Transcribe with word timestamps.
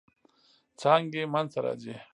څانګې 0.81 1.23
منځ 1.33 1.49
ته 1.53 1.59
راځي. 1.65 1.95